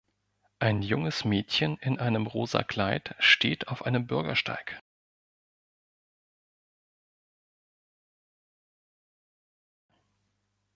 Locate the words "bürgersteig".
4.07-4.79